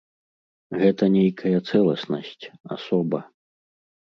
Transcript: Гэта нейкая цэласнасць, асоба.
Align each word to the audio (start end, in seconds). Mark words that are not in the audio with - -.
Гэта 0.83 1.03
нейкая 1.17 1.57
цэласнасць, 1.73 2.45
асоба. 2.77 3.19